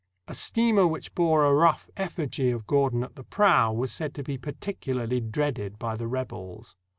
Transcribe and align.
A 0.27 0.33
steamer 0.33 0.87
which 0.87 1.13
bore 1.13 1.45
a 1.45 1.53
rough 1.53 1.87
effigy 1.95 2.49
of 2.49 2.65
Gordon 2.65 3.03
at 3.03 3.13
the 3.13 3.23
prow 3.23 3.71
was 3.71 3.91
said 3.91 4.15
to 4.15 4.23
be 4.23 4.35
particularly 4.35 5.19
dreaded 5.19 5.77
by 5.77 5.95
the 5.95 6.05
rqbels. 6.05 6.73